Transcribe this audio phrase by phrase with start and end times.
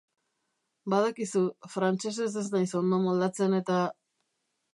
[0.93, 1.43] Badakizu,
[1.73, 3.79] frantsesez ez naiz ondo moldatzen eta...